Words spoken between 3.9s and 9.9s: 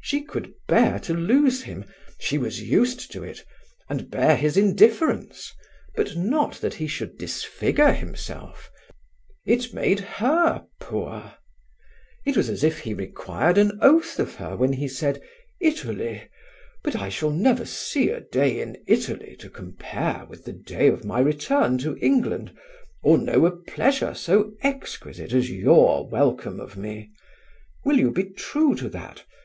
bear his indifference, but not that he should disfigure himself; it